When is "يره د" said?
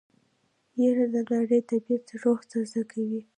0.83-1.15